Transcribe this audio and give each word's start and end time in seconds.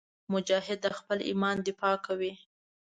مجاهد 0.33 0.79
د 0.83 0.87
خپل 0.99 1.17
ایمان 1.29 1.57
دفاع 1.67 1.95
کوي. 2.05 2.33